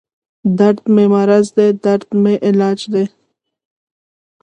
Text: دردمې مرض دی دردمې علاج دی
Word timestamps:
دردمې 0.57 1.05
مرض 1.13 1.47
دی 1.57 1.69
دردمې 1.83 2.35
علاج 2.47 2.79
دی 2.93 3.05